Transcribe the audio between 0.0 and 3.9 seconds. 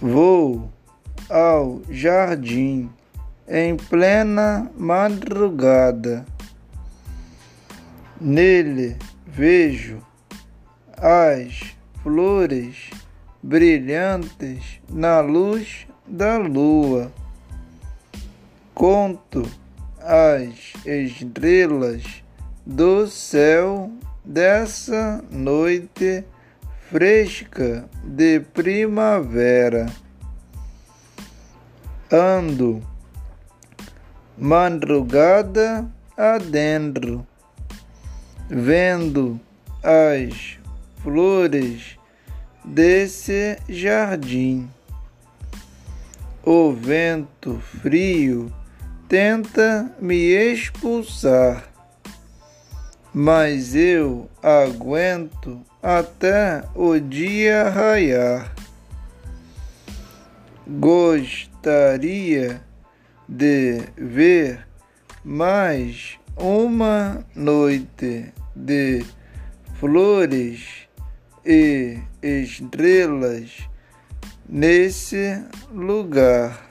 Vou ao jardim em